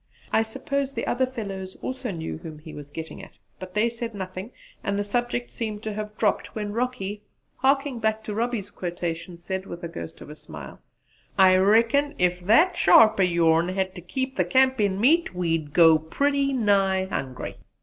[0.33, 4.15] I suppose the other fellows also knew whom he was getting at, but they said
[4.15, 4.51] nothing;
[4.83, 7.21] and the subject seemed to have dropped, when Rocky,
[7.57, 10.79] harking back to Robbie's quotation, said, with a ghost of a smile:
[11.37, 15.71] "I reckon ef that sharp o' your'n hed ter keep the camp in meat we'd
[15.71, 17.57] go pretty nigh hungry."